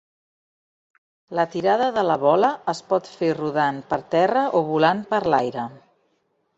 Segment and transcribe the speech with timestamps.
[1.39, 5.73] La tirada de la bola es pot fer rodant per terra o volant per l'aire.